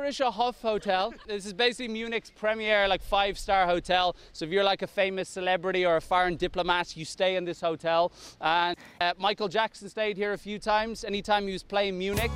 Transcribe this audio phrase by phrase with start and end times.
[0.00, 1.12] Bayerischer Hof Hotel.
[1.26, 4.16] This is basically Munich's premier, like five star hotel.
[4.32, 7.60] So if you're like a famous celebrity or a foreign diplomat, you stay in this
[7.60, 8.10] hotel.
[8.40, 11.04] And uh, Michael Jackson stayed here a few times.
[11.04, 12.30] Anytime he was playing Munich.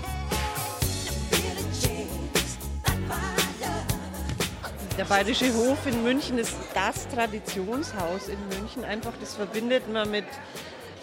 [4.99, 8.85] Der Bayerische Hof in München ist das Traditionshaus in München.
[8.85, 10.27] Einfach, das verbindet man mit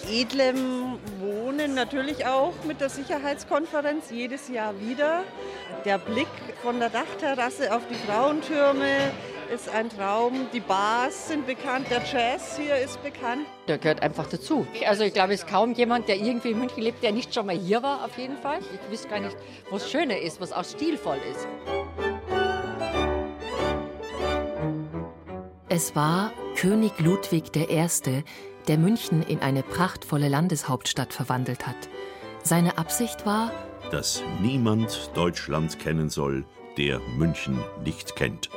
[0.10, 5.24] edlem Wohnen, natürlich auch mit der Sicherheitskonferenz jedes Jahr wieder.
[5.86, 6.28] Der Blick
[6.62, 9.12] von der Dachterrasse auf die Frauentürme
[9.54, 10.48] ist ein Traum.
[10.54, 13.46] Die Bars sind bekannt, der Jazz hier ist bekannt.
[13.68, 14.66] Der gehört einfach dazu.
[14.88, 17.46] Also ich glaube, es ist kaum jemand, der irgendwie in München lebt, der nicht schon
[17.46, 18.60] mal hier war, auf jeden Fall.
[18.74, 19.36] Ich wüsste gar nicht,
[19.70, 21.48] was schöner ist, was auch stilvoll ist.
[25.68, 27.88] Es war König Ludwig I.,
[28.68, 31.90] der München in eine prachtvolle Landeshauptstadt verwandelt hat.
[32.44, 33.52] Seine Absicht war,
[33.92, 36.46] dass niemand Deutschland kennen soll,
[36.78, 38.50] der München nicht kennt.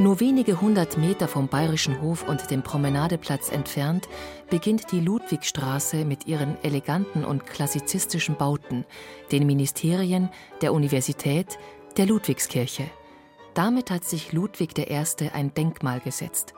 [0.00, 4.08] Nur wenige hundert Meter vom Bayerischen Hof und dem Promenadeplatz entfernt
[4.48, 8.84] beginnt die Ludwigstraße mit ihren eleganten und klassizistischen Bauten,
[9.32, 10.30] den Ministerien,
[10.62, 11.58] der Universität,
[11.96, 12.84] der Ludwigskirche.
[13.54, 15.30] Damit hat sich Ludwig I.
[15.32, 16.54] ein Denkmal gesetzt.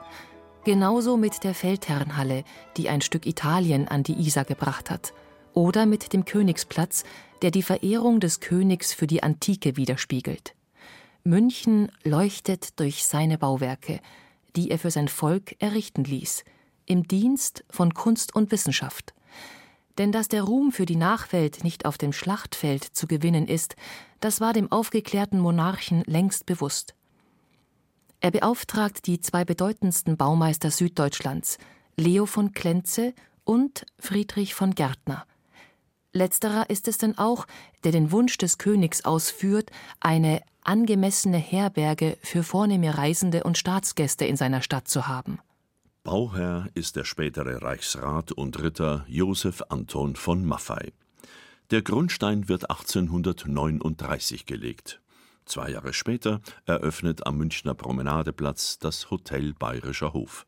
[0.63, 2.43] Genauso mit der Feldherrenhalle,
[2.77, 5.11] die ein Stück Italien an die Isar gebracht hat.
[5.53, 7.03] Oder mit dem Königsplatz,
[7.41, 10.53] der die Verehrung des Königs für die Antike widerspiegelt.
[11.23, 14.01] München leuchtet durch seine Bauwerke,
[14.55, 16.43] die er für sein Volk errichten ließ,
[16.85, 19.15] im Dienst von Kunst und Wissenschaft.
[19.97, 23.75] Denn dass der Ruhm für die Nachwelt nicht auf dem Schlachtfeld zu gewinnen ist,
[24.19, 26.93] das war dem aufgeklärten Monarchen längst bewusst.
[28.23, 31.57] Er beauftragt die zwei bedeutendsten Baumeister Süddeutschlands,
[31.97, 35.25] Leo von Klenze und Friedrich von Gärtner.
[36.13, 37.47] Letzterer ist es denn auch,
[37.83, 44.35] der den Wunsch des Königs ausführt, eine angemessene Herberge für vornehme Reisende und Staatsgäste in
[44.35, 45.39] seiner Stadt zu haben.
[46.03, 50.93] Bauherr ist der spätere Reichsrat und Ritter Josef Anton von Maffei.
[51.71, 55.00] Der Grundstein wird 1839 gelegt.
[55.51, 60.45] Zwei Jahre später eröffnet am Münchner Promenadeplatz das Hotel Bayerischer Hof.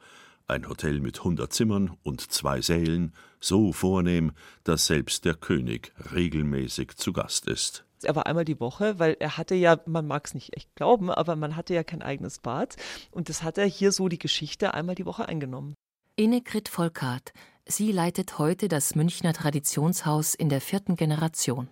[0.47, 4.31] Ein Hotel mit 100 Zimmern und zwei Sälen, so vornehm,
[4.63, 7.83] dass selbst der König regelmäßig zu Gast ist.
[8.01, 11.11] Er war einmal die Woche, weil er hatte ja, man mag es nicht echt glauben,
[11.11, 12.77] aber man hatte ja kein eigenes Bad.
[13.11, 15.75] Und das hat er hier so die Geschichte einmal die Woche eingenommen.
[16.15, 17.33] Innegrid Volkart,
[17.65, 21.67] sie leitet heute das Münchner Traditionshaus in der vierten Generation.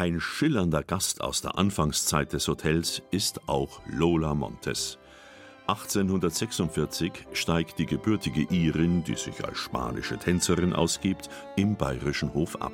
[0.00, 4.96] Ein schillernder Gast aus der Anfangszeit des Hotels ist auch Lola Montes.
[5.66, 12.72] 1846 steigt die gebürtige Irin, die sich als spanische Tänzerin ausgibt, im bayerischen Hof ab.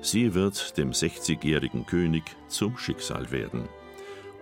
[0.00, 3.68] Sie wird dem 60-jährigen König zum Schicksal werden.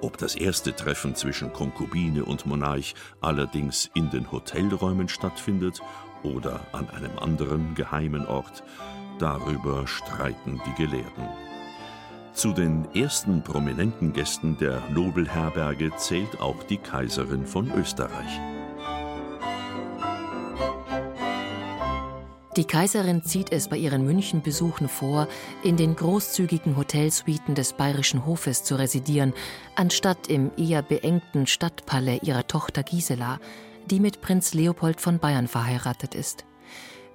[0.02, 2.92] Ob das erste Treffen zwischen Konkubine und Monarch
[3.22, 5.80] allerdings in den Hotelräumen stattfindet
[6.22, 8.62] oder an einem anderen geheimen Ort,
[9.18, 11.51] darüber streiten die Gelehrten.
[12.34, 18.40] Zu den ersten prominenten Gästen der Nobelherberge zählt auch die Kaiserin von Österreich.
[22.56, 25.28] Die Kaiserin zieht es bei ihren Münchenbesuchen vor,
[25.62, 29.32] in den großzügigen Hotelsuiten des Bayerischen Hofes zu residieren,
[29.74, 33.40] anstatt im eher beengten Stadtpalais ihrer Tochter Gisela,
[33.90, 36.44] die mit Prinz Leopold von Bayern verheiratet ist.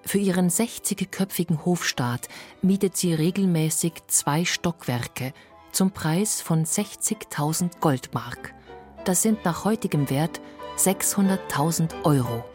[0.08, 2.30] Für ihren 60-köpfigen Hofstaat
[2.62, 5.34] mietet sie regelmäßig zwei Stockwerke
[5.74, 8.54] zum Preis von 60.000 Goldmark.
[9.04, 10.40] Das sind nach heutigem Wert
[10.78, 12.46] 600.000 Euro.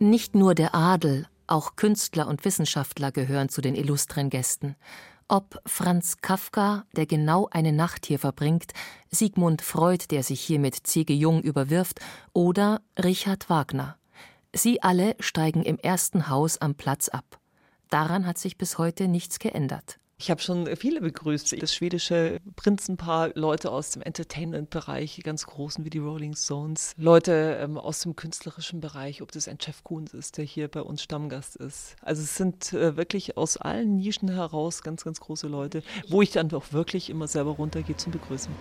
[0.00, 4.74] Nicht nur der Adel, auch Künstler und Wissenschaftler gehören zu den illustren Gästen.
[5.28, 8.72] Ob Franz Kafka, der genau eine Nacht hier verbringt,
[9.08, 11.14] Sigmund Freud, der sich hier mit C.G.
[11.14, 12.00] Jung überwirft,
[12.32, 13.99] oder Richard Wagner.
[14.52, 17.38] Sie alle steigen im ersten Haus am Platz ab.
[17.88, 19.98] Daran hat sich bis heute nichts geändert.
[20.18, 21.62] Ich habe schon viele begrüßt.
[21.62, 27.78] Das schwedische Prinzenpaar, Leute aus dem Entertainment-Bereich, ganz großen wie die Rolling Stones, Leute ähm,
[27.78, 31.56] aus dem künstlerischen Bereich, ob das ein Jeff Koons ist, der hier bei uns Stammgast
[31.56, 31.96] ist.
[32.02, 36.32] Also es sind äh, wirklich aus allen Nischen heraus ganz, ganz große Leute, wo ich
[36.32, 38.52] dann doch wirklich immer selber runtergehe zum Begrüßen.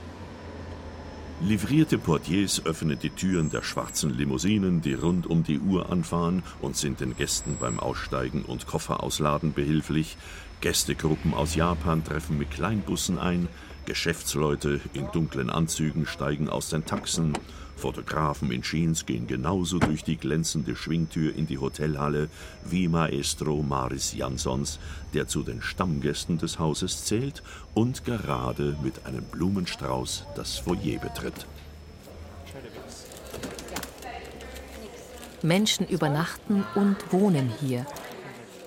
[1.42, 6.76] Livrierte Portiers öffnen die Türen der schwarzen Limousinen, die rund um die Uhr anfahren und
[6.76, 10.18] sind den Gästen beim Aussteigen und Koffer ausladen behilflich.
[10.60, 13.48] Gästegruppen aus Japan treffen mit Kleinbussen ein.
[13.86, 17.32] Geschäftsleute in dunklen Anzügen steigen aus den Taxen.
[17.80, 22.30] Fotografen in Jeans gehen genauso durch die glänzende Schwingtür in die Hotelhalle
[22.66, 24.80] wie Maestro Maris Jansons,
[25.14, 27.42] der zu den Stammgästen des Hauses zählt
[27.74, 31.48] und gerade mit einem Blumenstrauß das Foyer betritt.
[35.42, 37.86] Menschen übernachten und wohnen hier.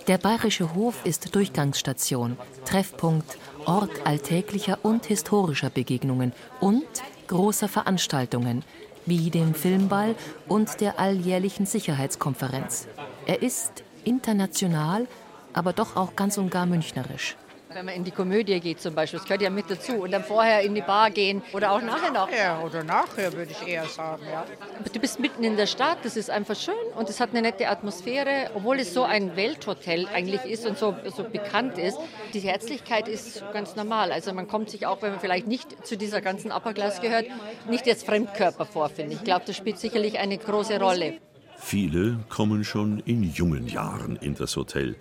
[0.08, 6.84] Der Bayerische Hof ist Durchgangsstation, Treffpunkt, Ort alltäglicher und historischer Begegnungen und
[7.28, 8.64] großer Veranstaltungen,
[9.06, 10.14] wie dem Filmball
[10.48, 12.86] und der alljährlichen Sicherheitskonferenz.
[13.26, 15.06] Er ist international,
[15.52, 17.36] aber doch auch ganz und gar münchnerisch.
[17.74, 19.92] Wenn man in die Komödie geht zum Beispiel, das gehört ja mit dazu.
[19.94, 22.30] Und dann vorher in die Bar gehen oder auch nachher noch.
[22.30, 24.44] Ja, oder nachher würde ich eher sagen, ja.
[24.92, 27.68] Du bist mitten in der Stadt, das ist einfach schön und es hat eine nette
[27.68, 31.98] Atmosphäre, obwohl es so ein Welthotel eigentlich ist und so, so bekannt ist.
[32.34, 34.12] Die Herzlichkeit ist ganz normal.
[34.12, 37.26] Also man kommt sich auch, wenn man vielleicht nicht zu dieser ganzen Upper Class gehört,
[37.68, 39.18] nicht jetzt Fremdkörper vor, finde ich.
[39.18, 41.14] Ich glaube, das spielt sicherlich eine große Rolle.
[41.56, 44.96] Viele kommen schon in jungen Jahren in das Hotel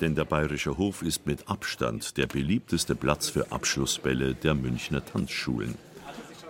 [0.00, 5.74] denn der Bayerische Hof ist mit Abstand der beliebteste Platz für Abschlussbälle der Münchner Tanzschulen.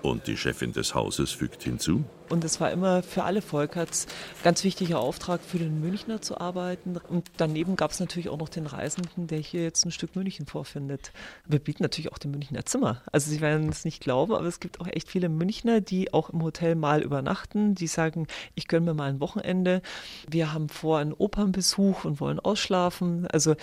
[0.04, 2.04] Und die Chefin des Hauses fügt hinzu.
[2.28, 4.06] Und es war immer für alle Volkerts
[4.42, 6.98] ganz wichtiger Auftrag, für den Münchner zu arbeiten.
[7.08, 10.44] Und daneben gab es natürlich auch noch den Reisenden, der hier jetzt ein Stück München
[10.44, 11.10] vorfindet.
[11.46, 13.00] Wir bieten natürlich auch dem Münchner Zimmer.
[13.12, 16.28] Also Sie werden es nicht glauben, aber es gibt auch echt viele Münchner, die auch
[16.28, 19.80] im Hotel mal übernachten, die sagen, ich gönne mir mal ein Wochenende.
[20.28, 23.26] Wir haben vor einen Opernbesuch und wollen ausschlafen.
[23.28, 23.54] Also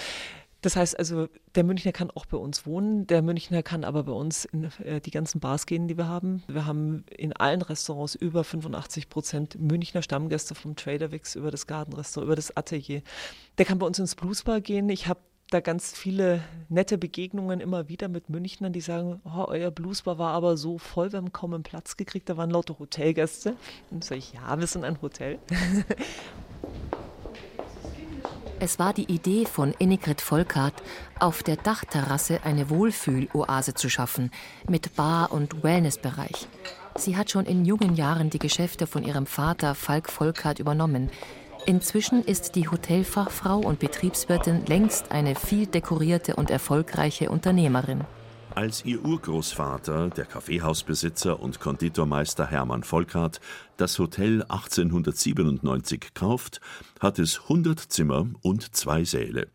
[0.62, 4.12] das heißt also, der Münchner kann auch bei uns wohnen, der Münchner kann aber bei
[4.12, 6.44] uns in äh, die ganzen Bars gehen, die wir haben.
[6.48, 11.66] Wir haben in allen Restaurants über 85 Prozent Münchner Stammgäste vom Trader Wix über das
[11.66, 13.02] Gartenrestaurant, über das Atelier.
[13.58, 14.90] Der kann bei uns ins Bluesbar gehen.
[14.90, 15.20] Ich habe
[15.50, 20.34] da ganz viele nette Begegnungen immer wieder mit Münchnern, die sagen, oh, euer Bluesbar war
[20.34, 23.56] aber so voll, wir haben kaum einen Platz gekriegt, da waren lauter Hotelgäste.
[23.90, 25.40] Und sage ich, ja, wir sind ein Hotel.
[28.64, 30.84] Es war die Idee von Innigrid Volkart,
[31.20, 34.30] auf der Dachterrasse eine Wohlfühloase zu schaffen,
[34.70, 36.48] mit Bar- und Wellnessbereich.
[36.94, 41.10] Sie hat schon in jungen Jahren die Geschäfte von ihrem Vater Falk Volkart übernommen.
[41.66, 48.06] Inzwischen ist die Hotelfachfrau und Betriebswirtin längst eine viel dekorierte und erfolgreiche Unternehmerin.
[48.54, 53.40] Als ihr Urgroßvater, der Kaffeehausbesitzer und Konditormeister Hermann Volkart,
[53.78, 56.60] das Hotel 1897 kauft,
[57.00, 59.48] hat es 100 Zimmer und zwei Säle.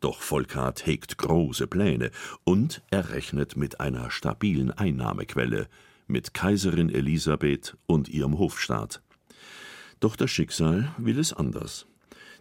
[0.00, 2.10] Doch Volkart hegt große Pläne
[2.44, 5.68] und er rechnet mit einer stabilen Einnahmequelle,
[6.06, 9.02] mit Kaiserin Elisabeth und ihrem Hofstaat.
[10.00, 11.86] Doch das Schicksal will es anders.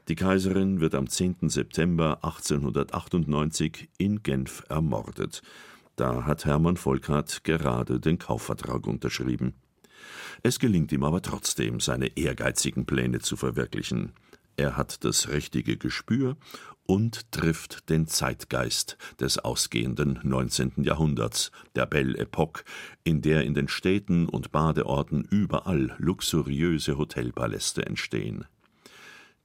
[0.07, 1.50] Die Kaiserin wird am 10.
[1.50, 5.42] September 1898 in Genf ermordet.
[6.00, 9.56] Da hat Hermann Volkart gerade den Kaufvertrag unterschrieben.
[10.44, 14.13] Es gelingt ihm aber trotzdem, seine ehrgeizigen Pläne zu verwirklichen.
[14.56, 16.38] Er hat das richtige Gespür
[16.86, 20.86] und trifft den Zeitgeist des ausgehenden 19.
[20.86, 22.63] Jahrhunderts, der Belle Epoque,
[23.04, 28.46] in der in den Städten und Badeorten überall luxuriöse Hotelpaläste entstehen.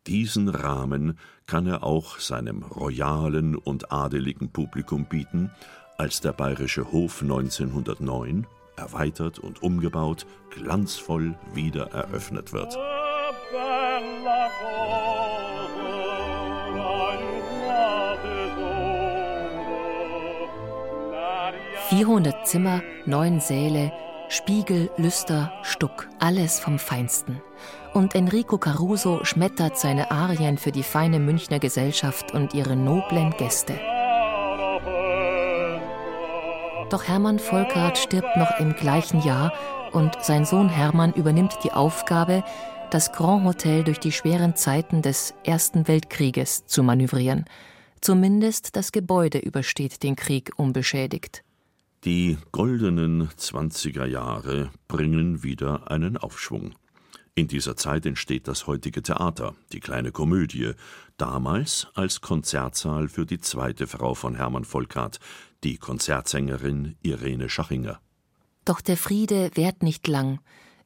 [0.06, 5.50] Diesen Rahmen kann er auch seinem royalen und adeligen Publikum bieten
[5.98, 8.46] als der Bayerische Hof 1909,
[8.76, 12.76] erweitert und umgebaut, glanzvoll wieder eröffnet wird.
[21.90, 23.92] 400 Zimmer, neun Säle,
[24.28, 27.40] Spiegel, Lüster, Stuck, alles vom Feinsten.
[27.92, 33.78] Und Enrico Caruso schmettert seine Arien für die feine Münchner Gesellschaft und ihre noblen Gäste.
[36.90, 39.52] Doch Hermann Volkart stirbt noch im gleichen Jahr
[39.92, 42.44] und sein Sohn Hermann übernimmt die Aufgabe,
[42.90, 47.46] das Grand Hotel durch die schweren Zeiten des Ersten Weltkrieges zu manövrieren.
[48.00, 51.42] Zumindest das Gebäude übersteht den Krieg unbeschädigt.
[52.04, 56.74] Die goldenen 20er Jahre bringen wieder einen Aufschwung.
[57.34, 60.72] In dieser Zeit entsteht das heutige Theater, die kleine Komödie,
[61.16, 65.18] damals als Konzertsaal für die zweite Frau von Hermann Volkart,
[65.64, 68.00] die Konzertsängerin Irene Schachinger.
[68.64, 70.40] Doch der Friede währt nicht lang.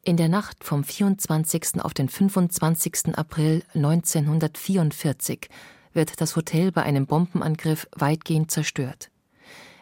[0.05, 1.81] In der Nacht vom 24.
[1.83, 3.17] auf den 25.
[3.17, 5.49] April 1944
[5.93, 9.11] wird das Hotel bei einem Bombenangriff weitgehend zerstört.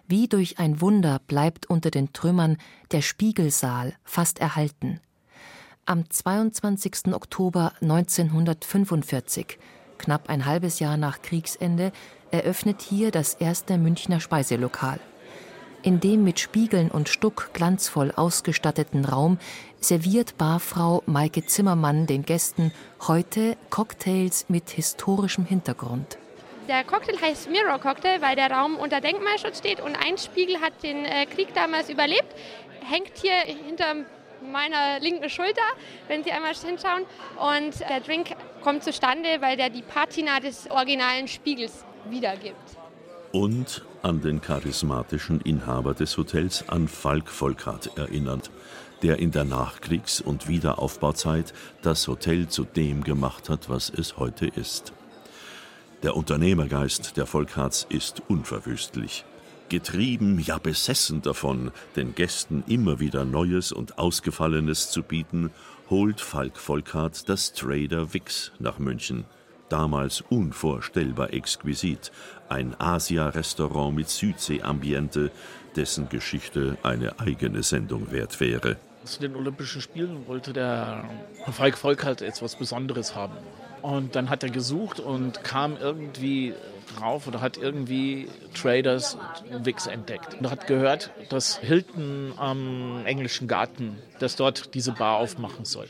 [0.08, 2.56] Wie durch ein Wunder bleibt unter den Trümmern
[2.90, 5.00] der Spiegelsaal fast erhalten.
[5.84, 7.14] Am 22.
[7.14, 9.58] Oktober 1945,
[9.98, 11.92] knapp ein halbes Jahr nach Kriegsende,
[12.30, 14.98] eröffnet hier das erste Münchner Speiselokal.
[15.82, 19.38] In dem mit Spiegeln und Stuck glanzvoll ausgestatteten Raum
[19.80, 22.72] serviert Barfrau Maike Zimmermann den Gästen
[23.06, 26.18] heute Cocktails mit historischem Hintergrund.
[26.68, 30.82] Der Cocktail heißt Mirror Cocktail, weil der Raum unter Denkmalschutz steht und ein Spiegel hat
[30.82, 32.34] den äh, Krieg damals überlebt.
[32.84, 33.94] Hängt hier hinter
[34.42, 35.62] meiner linken Schulter,
[36.08, 37.04] wenn Sie einmal hinschauen.
[37.38, 42.76] Und der Drink kommt zustande, weil der die Patina des originalen Spiegels wiedergibt.
[43.32, 48.50] Und an den charismatischen Inhaber des Hotels, an Falk Volkart, erinnert,
[49.02, 51.52] der in der Nachkriegs- und Wiederaufbauzeit
[51.82, 54.92] das Hotel zu dem gemacht hat, was es heute ist.
[56.02, 59.24] Der Unternehmergeist der Volkarts ist unverwüstlich.
[59.68, 65.50] Getrieben, ja besessen davon, den Gästen immer wieder Neues und Ausgefallenes zu bieten,
[65.90, 69.24] holt Falk Volkart das Trader Wix nach München.
[69.68, 72.12] Damals unvorstellbar exquisit,
[72.48, 75.32] ein Asia-Restaurant mit Südsee-Ambiente,
[75.74, 78.76] dessen Geschichte eine eigene Sendung wert wäre.
[79.04, 81.04] Zu den Olympischen Spielen wollte der
[81.50, 83.36] Falk Volkart etwas Besonderes haben.
[83.86, 86.54] Und dann hat er gesucht und kam irgendwie
[86.96, 89.16] drauf oder hat irgendwie Traders
[89.62, 90.34] Wix entdeckt.
[90.40, 95.86] Und hat gehört, dass Hilton am englischen Garten, dass dort diese Bar aufmachen soll.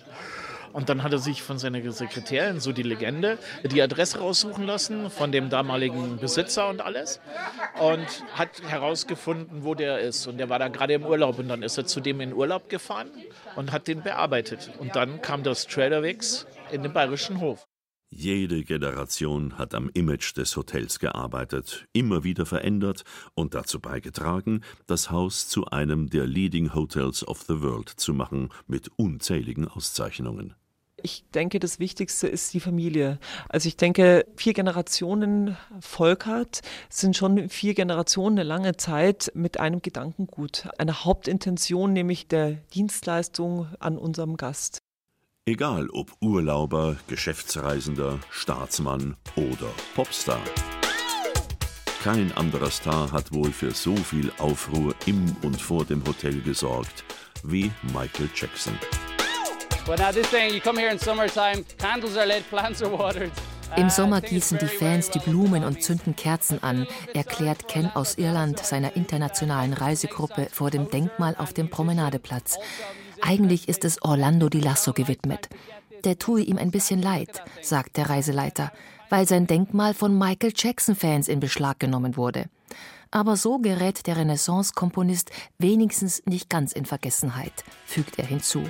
[0.74, 5.08] Und dann hat er sich von seiner Sekretärin, so die Legende, die Adresse raussuchen lassen
[5.08, 7.18] von dem damaligen Besitzer und alles.
[7.80, 10.26] Und hat herausgefunden, wo der ist.
[10.26, 11.38] Und der war da gerade im Urlaub.
[11.38, 13.10] Und dann ist er zu dem in Urlaub gefahren
[13.54, 14.70] und hat den bearbeitet.
[14.80, 17.66] Und dann kam das Trader Wix in den Bayerischen Hof.
[18.08, 23.02] Jede Generation hat am Image des Hotels gearbeitet, immer wieder verändert
[23.34, 28.50] und dazu beigetragen, das Haus zu einem der Leading Hotels of the World zu machen,
[28.68, 30.54] mit unzähligen Auszeichnungen.
[31.02, 33.18] Ich denke, das Wichtigste ist die Familie.
[33.48, 39.82] Also ich denke, vier Generationen Volkert sind schon vier Generationen eine lange Zeit mit einem
[39.82, 44.78] Gedankengut, einer Hauptintention, nämlich der Dienstleistung an unserem Gast.
[45.48, 50.40] Egal ob Urlauber, Geschäftsreisender, Staatsmann oder Popstar.
[52.02, 57.04] Kein anderer Star hat wohl für so viel Aufruhr im und vor dem Hotel gesorgt
[57.44, 58.76] wie Michael Jackson.
[63.76, 68.58] Im Sommer gießen die Fans die Blumen und zünden Kerzen an, erklärt Ken aus Irland
[68.58, 72.58] seiner internationalen Reisegruppe vor dem Denkmal auf dem Promenadeplatz.
[73.20, 75.48] Eigentlich ist es Orlando Di Lasso gewidmet.
[76.04, 78.72] Der tue ihm ein bisschen leid, sagt der Reiseleiter,
[79.08, 82.46] weil sein Denkmal von Michael Jackson-Fans in Beschlag genommen wurde.
[83.10, 88.62] Aber so gerät der Renaissance-Komponist wenigstens nicht ganz in Vergessenheit, fügt er hinzu.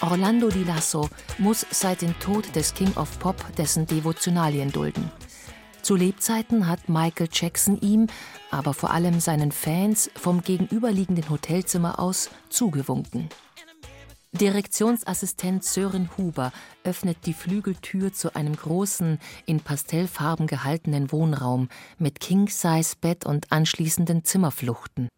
[0.00, 1.08] Orlando Di Lasso
[1.38, 5.10] muss seit dem Tod des King of Pop dessen Devotionalien dulden.
[5.82, 8.06] Zu Lebzeiten hat Michael Jackson ihm,
[8.52, 13.28] aber vor allem seinen Fans vom gegenüberliegenden Hotelzimmer aus zugewunken.
[14.30, 16.52] Direktionsassistent Sören Huber
[16.84, 25.08] öffnet die Flügeltür zu einem großen, in Pastellfarben gehaltenen Wohnraum mit King-Size-Bett und anschließenden Zimmerfluchten.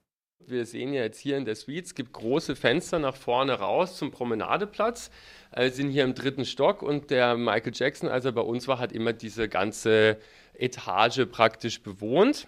[0.46, 3.96] Wir sehen ja jetzt hier in der Suite, es gibt große Fenster nach vorne raus
[3.96, 5.10] zum Promenadeplatz.
[5.54, 8.78] Wir sind hier im dritten Stock und der Michael Jackson, als er bei uns war,
[8.78, 10.18] hat immer diese ganze
[10.54, 12.46] Etage praktisch bewohnt.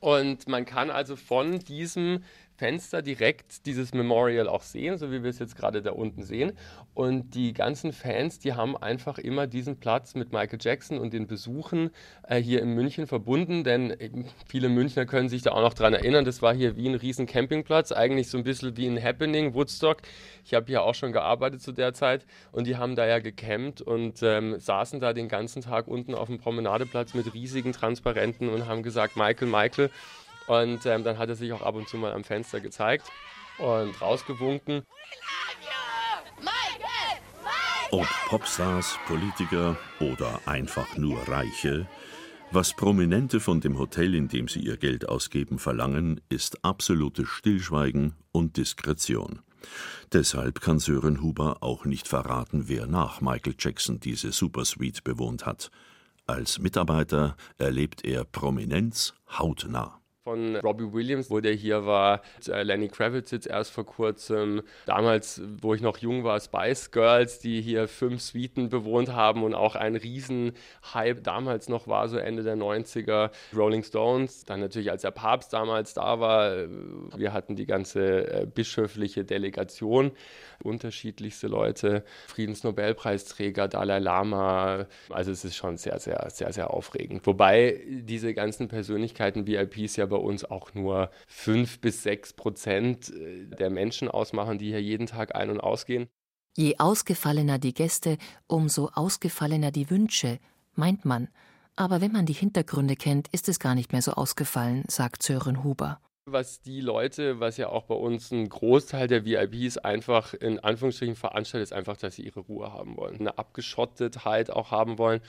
[0.00, 2.24] Und man kann also von diesem
[2.56, 6.52] Fenster direkt dieses Memorial auch sehen, so wie wir es jetzt gerade da unten sehen.
[6.94, 11.26] Und die ganzen Fans, die haben einfach immer diesen Platz mit Michael Jackson und den
[11.26, 11.90] Besuchen
[12.28, 13.96] äh, hier in München verbunden, denn
[14.46, 16.24] viele Münchner können sich da auch noch dran erinnern.
[16.24, 20.02] Das war hier wie ein riesen Campingplatz, eigentlich so ein bisschen wie ein Happening, Woodstock.
[20.44, 23.82] Ich habe hier auch schon gearbeitet zu der Zeit und die haben da ja gecampt
[23.82, 28.68] und ähm, saßen da den ganzen Tag unten auf dem Promenadeplatz mit riesigen Transparenten und
[28.68, 29.90] haben gesagt, Michael, Michael.
[30.46, 33.10] Und ähm, dann hat er sich auch ab und zu mal am Fenster gezeigt
[33.58, 34.82] und rausgewunken.
[37.90, 41.86] Ob Popstars, Politiker oder einfach nur Reiche,
[42.50, 48.14] was Prominente von dem Hotel, in dem sie ihr Geld ausgeben, verlangen, ist absolutes Stillschweigen
[48.32, 49.40] und Diskretion.
[50.12, 55.70] Deshalb kann Sören Huber auch nicht verraten, wer nach Michael Jackson diese Supersuite bewohnt hat.
[56.26, 60.00] Als Mitarbeiter erlebt er Prominenz hautnah.
[60.24, 62.22] Von Robbie Williams, wo der hier war.
[62.48, 64.62] Äh, Lenny Kravitz jetzt erst vor kurzem.
[64.86, 69.54] Damals, wo ich noch jung war, Spice Girls, die hier fünf Suiten bewohnt haben und
[69.54, 73.30] auch ein Riesenhype damals noch war, so Ende der 90er.
[73.54, 76.56] Rolling Stones, dann natürlich als der Papst damals da war.
[76.56, 76.68] Äh,
[77.16, 80.10] wir hatten die ganze äh, bischöfliche Delegation,
[80.64, 84.86] unterschiedlichste Leute, Friedensnobelpreisträger, Dalai Lama.
[85.10, 87.26] Also es ist schon sehr, sehr, sehr, sehr aufregend.
[87.26, 93.46] Wobei diese ganzen Persönlichkeiten, VIPs ja bei uns auch nur fünf bis sechs Prozent äh,
[93.46, 96.08] der Menschen ausmachen, die hier jeden Tag ein- und ausgehen.
[96.56, 98.16] Je ausgefallener die Gäste,
[98.46, 100.38] umso ausgefallener die Wünsche,
[100.74, 101.28] meint man.
[101.76, 105.64] Aber wenn man die Hintergründe kennt, ist es gar nicht mehr so ausgefallen, sagt Sören
[105.64, 106.00] Huber.
[106.26, 111.16] Was die Leute, was ja auch bei uns ein Großteil der VIPs einfach in Anführungsstrichen
[111.16, 113.20] veranstaltet, ist einfach, dass sie ihre Ruhe haben wollen.
[113.20, 115.20] Eine Abgeschottetheit auch haben wollen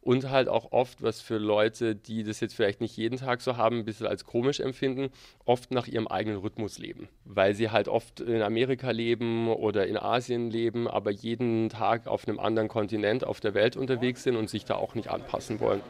[0.00, 3.58] und halt auch oft, was für Leute, die das jetzt vielleicht nicht jeden Tag so
[3.58, 5.10] haben, ein bisschen als komisch empfinden,
[5.44, 7.10] oft nach ihrem eigenen Rhythmus leben.
[7.26, 12.26] Weil sie halt oft in Amerika leben oder in Asien leben, aber jeden Tag auf
[12.26, 15.82] einem anderen Kontinent auf der Welt unterwegs sind und sich da auch nicht anpassen wollen.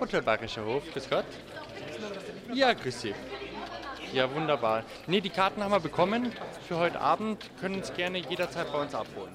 [0.00, 1.26] Hotel Bayerischer Hof, grüß Gott.
[2.54, 3.14] Ja, grüß Sie.
[4.12, 4.82] Ja, wunderbar.
[5.06, 6.32] Ne, die Karten haben wir bekommen
[6.66, 7.48] für heute Abend.
[7.60, 9.34] Können es gerne jederzeit bei uns abholen.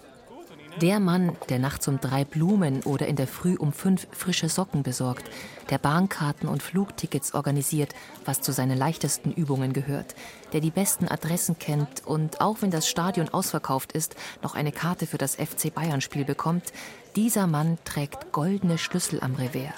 [0.81, 4.83] Der Mann, der nachts um drei Blumen oder in der Früh um fünf frische Socken
[4.83, 5.31] besorgt,
[5.69, 10.15] der Bahnkarten und Flugtickets organisiert, was zu seinen leichtesten Übungen gehört,
[10.51, 15.07] der die besten Adressen kennt und auch wenn das Stadion ausverkauft ist, noch eine Karte
[15.07, 16.73] für das FC Bayern-Spiel bekommt,
[17.15, 19.75] dieser Mann trägt goldene Schlüssel am Revers.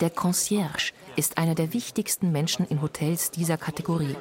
[0.00, 4.16] Der Concierge ist einer der wichtigsten Menschen in Hotels dieser Kategorie.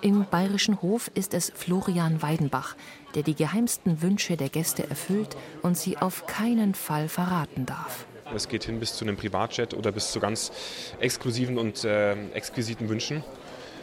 [0.00, 2.76] Im Bayerischen Hof ist es Florian Weidenbach,
[3.14, 8.06] der die geheimsten Wünsche der Gäste erfüllt und sie auf keinen Fall verraten darf.
[8.34, 10.52] Es geht hin bis zu einem Privatjet oder bis zu ganz
[11.00, 13.24] exklusiven und äh, exquisiten Wünschen.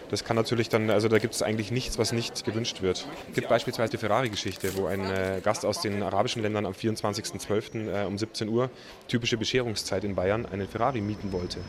[0.09, 3.07] Das kann natürlich dann, also da gibt es eigentlich nichts, was nicht gewünscht wird.
[3.29, 8.03] Es gibt beispielsweise die Ferrari-Geschichte, wo ein äh, Gast aus den arabischen Ländern am 24.12.
[8.03, 8.69] Äh, um 17 Uhr,
[9.07, 11.59] typische Bescherungszeit in Bayern, einen Ferrari mieten wollte.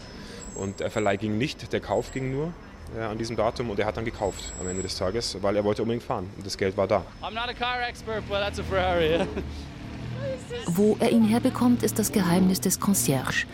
[0.57, 2.53] Und der Verleih ging nicht, der Kauf ging nur
[2.97, 5.65] äh, an diesem Datum und er hat dann gekauft am Ende des Tages, weil er
[5.65, 7.05] wollte unbedingt fahren und das Geld war da.
[7.23, 9.27] I'm not a car expert, but that's a Ferrari.
[10.67, 13.47] Wo er ihn herbekommt, ist das Geheimnis des Concierge.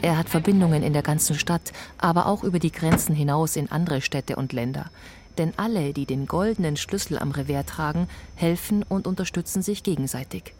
[0.00, 4.00] Er hat Verbindungen in der ganzen Stadt, aber auch über die Grenzen hinaus in andere
[4.00, 4.90] Städte und Länder.
[5.38, 10.54] Denn alle, die den goldenen Schlüssel am Revers tragen, helfen und unterstützen sich gegenseitig.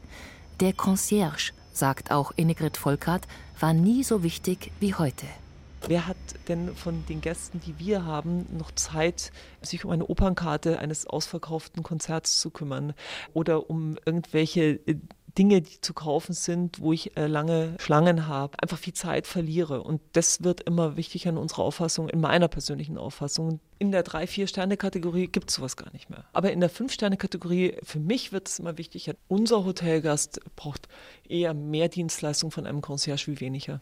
[0.61, 3.27] Der Concierge, sagt auch Innegrid Volkart,
[3.61, 5.27] war nie so wichtig wie heute.
[5.87, 6.17] Wer hat
[6.49, 11.83] denn von den Gästen, die wir haben, noch Zeit, sich um eine Opernkarte eines ausverkauften
[11.83, 12.95] Konzerts zu kümmern
[13.33, 14.97] oder um irgendwelche äh,
[15.39, 19.83] Dinge, die zu kaufen sind, wo ich äh, lange Schlangen habe, einfach viel Zeit verliere.
[19.83, 23.61] Und das wird immer wichtiger in unserer Auffassung, in meiner persönlichen Auffassung.
[23.79, 26.25] In der 3-4-Sterne-Kategorie gibt es sowas gar nicht mehr.
[26.33, 29.15] Aber in der 5-Sterne-Kategorie, für mich wird es immer wichtiger.
[29.29, 30.89] Unser Hotelgast braucht
[31.29, 33.81] eher mehr Dienstleistung von einem Concierge wie weniger.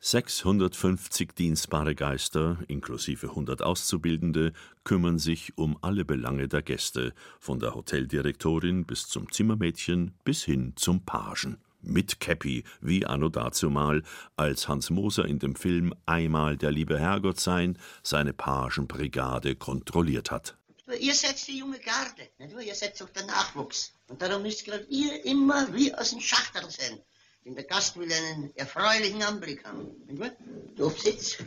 [0.00, 4.52] 650 dienstbare Geister, inklusive 100 Auszubildende,
[4.84, 10.74] kümmern sich um alle Belange der Gäste, von der Hoteldirektorin bis zum Zimmermädchen bis hin
[10.76, 11.58] zum Pagen.
[11.82, 14.04] Mit Käppi, wie anno dazumal,
[14.36, 20.56] als Hans Moser in dem Film Einmal der liebe Herrgott sein seine Pagenbrigade kontrolliert hat.
[21.00, 23.92] Ihr seid die junge Garde, nicht ihr seid doch der Nachwuchs.
[24.06, 27.00] Und darum müsst gerade ihr immer wie aus dem Schachtel sein.
[27.48, 29.88] Denn der Gast will einen erfreulichen Anblick haben.
[30.06, 30.32] Nicht wahr?
[30.76, 31.38] Der Aufsitz,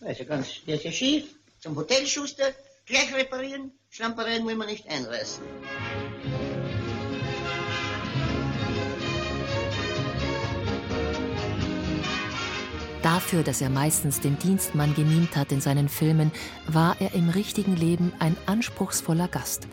[0.00, 1.24] der ist ja ganz, der ist ja schief.
[1.60, 2.54] Zum Hotelschuster,
[2.86, 5.42] gleich reparieren, Schlampereien will man nicht einreißen.
[13.02, 16.32] Dafür, dass er meistens den Dienstmann gemimt hat in seinen Filmen,
[16.66, 19.68] war er im richtigen Leben ein anspruchsvoller Gast.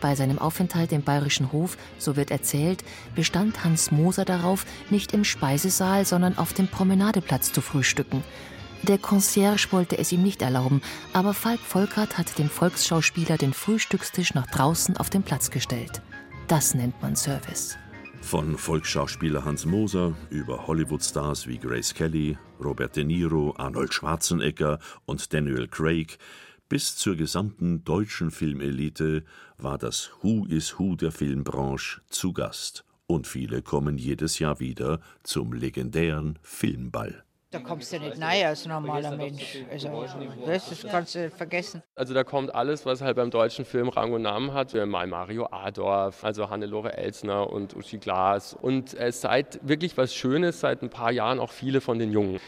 [0.00, 2.84] Bei seinem Aufenthalt im Bayerischen Hof, so wird erzählt,
[3.14, 8.22] bestand Hans Moser darauf, nicht im Speisesaal, sondern auf dem Promenadeplatz zu frühstücken.
[8.82, 10.82] Der Concierge wollte es ihm nicht erlauben,
[11.12, 16.00] aber Falk Volkert hat dem Volksschauspieler den Frühstückstisch nach draußen auf den Platz gestellt.
[16.46, 17.76] Das nennt man Service.
[18.20, 25.32] Von Volksschauspieler Hans Moser über Hollywood-Stars wie Grace Kelly, Robert De Niro, Arnold Schwarzenegger und
[25.32, 26.18] Daniel Craig
[26.68, 29.24] bis zur gesamten deutschen Filmelite
[29.56, 32.84] war das Who is Who der Filmbranche zu Gast.
[33.06, 37.24] Und viele kommen jedes Jahr wieder zum legendären Filmball.
[37.50, 39.64] Da kommst du nicht rein als normaler Mensch.
[39.70, 40.04] Also,
[40.44, 41.82] das, das kannst du vergessen.
[41.94, 44.74] Also da kommt alles, was halt beim deutschen Film Rang und Namen hat.
[44.74, 48.52] Mal Mario Adorf, also Hannelore Elsner und Uschi Glas.
[48.52, 52.38] Und es seit wirklich was Schönes, seit ein paar Jahren auch viele von den Jungen.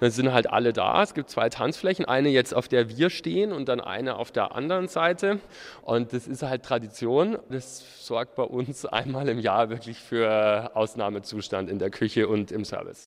[0.00, 1.02] Dann sind halt alle da.
[1.02, 4.54] Es gibt zwei Tanzflächen, eine jetzt, auf der wir stehen und dann eine auf der
[4.54, 5.40] anderen Seite.
[5.82, 7.38] Und das ist halt Tradition.
[7.50, 12.64] Das sorgt bei uns einmal im Jahr wirklich für Ausnahmezustand in der Küche und im
[12.64, 13.04] Service.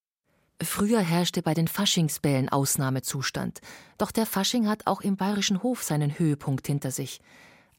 [0.61, 3.59] Früher herrschte bei den Faschingsbällen Ausnahmezustand.
[3.97, 7.19] Doch der Fasching hat auch im Bayerischen Hof seinen Höhepunkt hinter sich.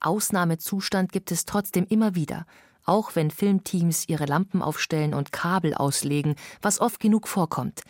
[0.00, 2.46] Ausnahmezustand gibt es trotzdem immer wieder,
[2.85, 7.83] auch wenn Filmteams ihre Lampen aufstellen und Kabel auslegen, was oft genug vorkommt.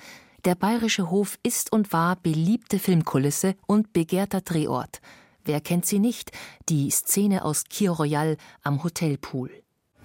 [0.44, 5.00] Der Bayerische Hof ist und war beliebte Filmkulisse und begehrter Drehort.
[5.42, 6.32] Wer kennt sie nicht?
[6.68, 9.50] Die Szene aus Kir Royal am Hotelpool.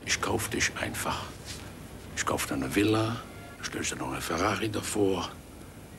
[0.06, 1.26] Ich kauf dich einfach.
[2.16, 3.18] Ich kauf dir eine Villa,
[3.62, 5.30] stellst dir noch eine Ferrari davor,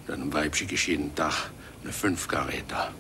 [0.06, 1.50] deinem Weib schicke ich jeden Tag
[1.82, 2.92] eine Fünfkaräter.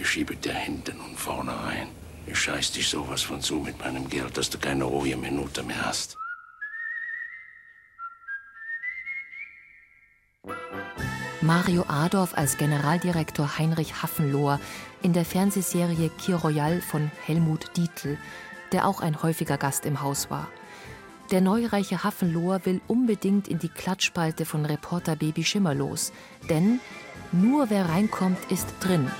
[0.00, 1.88] Ich schiebe dir hinten und vorne rein.
[2.26, 5.86] Ich scheiß dich sowas von zu mit meinem Geld, dass du keine ruhige Minute mehr
[5.86, 6.16] hast.
[11.44, 14.58] Mario Adorf als Generaldirektor Heinrich Hafenlohr
[15.02, 18.16] in der Fernsehserie Kir Royal von Helmut Dietl,
[18.72, 20.48] der auch ein häufiger Gast im Haus war.
[21.30, 26.14] Der neureiche Hafenlohr will unbedingt in die Klatschspalte von Reporter Baby Schimmerlos,
[26.48, 26.80] denn
[27.30, 29.10] nur wer reinkommt, ist drin.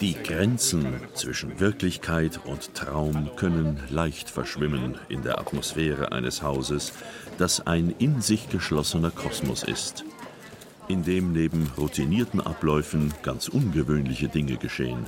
[0.00, 6.94] Die Grenzen zwischen Wirklichkeit und Traum können leicht verschwimmen in der Atmosphäre eines Hauses,
[7.36, 10.04] das ein in sich geschlossener Kosmos ist,
[10.88, 15.06] in dem neben routinierten Abläufen ganz ungewöhnliche Dinge geschehen,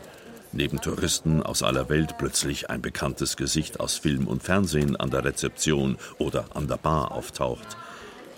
[0.52, 5.24] neben Touristen aus aller Welt plötzlich ein bekanntes Gesicht aus Film und Fernsehen an der
[5.24, 7.78] Rezeption oder an der Bar auftaucht,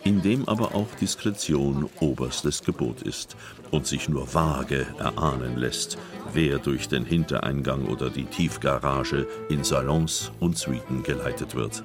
[0.04, 3.36] in dem aber auch Diskretion oberstes Gebot ist
[3.70, 5.98] und sich nur vage erahnen lässt,
[6.32, 11.82] wer durch den Hintereingang oder die Tiefgarage in Salons und Suiten geleitet wird.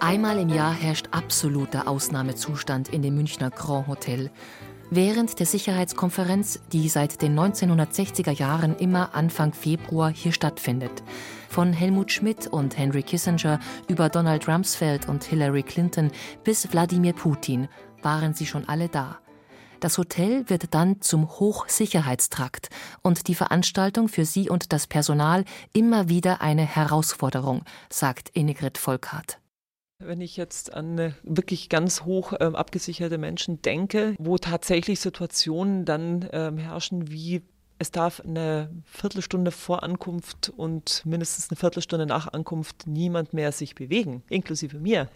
[0.00, 4.30] Einmal im Jahr herrscht absoluter Ausnahmezustand in dem Münchner Grand Hotel.
[4.90, 11.02] Während der Sicherheitskonferenz, die seit den 1960er Jahren immer Anfang Februar hier stattfindet.
[11.50, 16.10] Von Helmut Schmidt und Henry Kissinger über Donald Rumsfeld und Hillary Clinton
[16.42, 17.68] bis Wladimir Putin
[18.00, 19.18] waren sie schon alle da.
[19.80, 22.70] Das Hotel wird dann zum Hochsicherheitstrakt
[23.02, 29.38] und die Veranstaltung für sie und das Personal immer wieder eine Herausforderung, sagt Innegrid Volkart.
[30.00, 36.28] Wenn ich jetzt an wirklich ganz hoch ähm, abgesicherte Menschen denke, wo tatsächlich Situationen dann
[36.32, 37.42] ähm, herrschen wie
[37.80, 43.76] es darf eine Viertelstunde vor Ankunft und mindestens eine Viertelstunde nach Ankunft niemand mehr sich
[43.76, 45.08] bewegen, inklusive mir.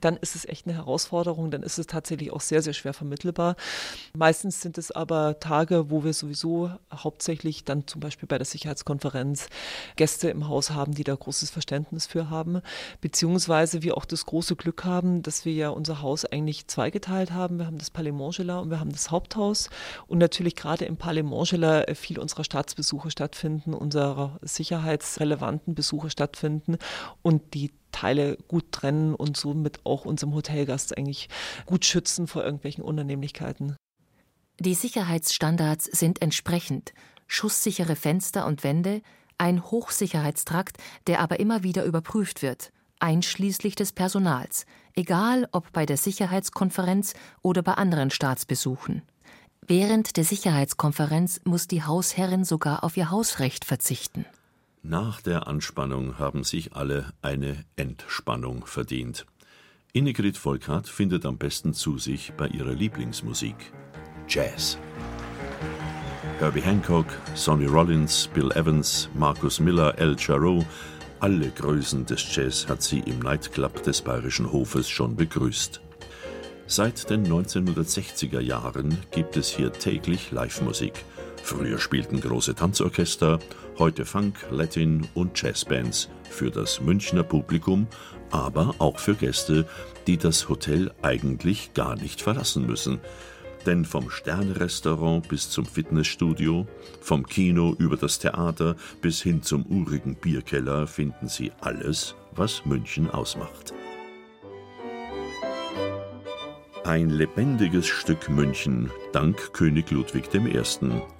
[0.00, 3.54] Dann ist es echt eine Herausforderung, dann ist es tatsächlich auch sehr, sehr schwer vermittelbar.
[4.16, 9.48] Meistens sind es aber Tage, wo wir sowieso hauptsächlich dann zum Beispiel bei der Sicherheitskonferenz
[9.94, 12.60] Gäste im Haus haben, die da großes Verständnis für haben,
[13.00, 17.58] beziehungsweise wir auch das große Glück haben, dass wir ja unser Haus eigentlich zweigeteilt haben.
[17.58, 19.70] Wir haben das Palais Montgelat und wir haben das Haupthaus
[20.08, 26.78] und natürlich gerade im Palais Montgelat viel unserer Staatsbesuche stattfinden, unserer sicherheitsrelevanten Besuche stattfinden
[27.22, 31.28] und die Teile gut trennen und somit auch unserem Hotelgast eigentlich
[31.66, 33.76] gut schützen vor irgendwelchen Unannehmlichkeiten.
[34.58, 36.92] Die Sicherheitsstandards sind entsprechend.
[37.26, 39.02] Schusssichere Fenster und Wände,
[39.38, 45.96] ein Hochsicherheitstrakt, der aber immer wieder überprüft wird, einschließlich des Personals, egal ob bei der
[45.96, 49.02] Sicherheitskonferenz oder bei anderen Staatsbesuchen.
[49.70, 54.26] Während der Sicherheitskonferenz muss die Hausherrin sogar auf ihr Hausrecht verzichten.
[54.82, 59.26] Nach der Anspannung haben sich alle eine Entspannung verdient.
[59.92, 63.54] Innegrid Volkart findet am besten zu sich bei ihrer Lieblingsmusik
[64.28, 64.76] Jazz.
[66.40, 67.06] Herbie Hancock,
[67.36, 70.64] Sonny Rollins, Bill Evans, Marcus Miller, El Jarreau,
[71.20, 75.80] alle Größen des Jazz hat sie im Nightclub des Bayerischen Hofes schon begrüßt.
[76.72, 80.92] Seit den 1960er Jahren gibt es hier täglich Live-Musik.
[81.42, 83.40] Früher spielten große Tanzorchester,
[83.76, 87.88] heute Funk, Latin und Jazzbands für das Münchner Publikum,
[88.30, 89.66] aber auch für Gäste,
[90.06, 93.00] die das Hotel eigentlich gar nicht verlassen müssen.
[93.66, 96.68] Denn vom Sterne-Restaurant bis zum Fitnessstudio,
[97.00, 103.10] vom Kino über das Theater bis hin zum urigen Bierkeller finden Sie alles, was München
[103.10, 103.74] ausmacht.
[106.84, 110.62] Ein lebendiges Stück München dank König Ludwig I.,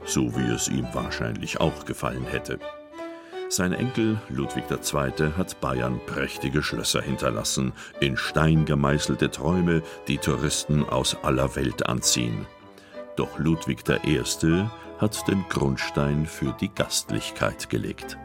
[0.05, 2.59] so wie es ihm wahrscheinlich auch gefallen hätte.
[3.51, 5.33] Sein Enkel Ludwig II.
[5.37, 12.47] hat Bayern prächtige Schlösser hinterlassen, in Stein gemeißelte Träume, die Touristen aus aller Welt anziehen.
[13.17, 14.23] Doch Ludwig I.
[14.99, 18.17] hat den Grundstein für die Gastlichkeit gelegt.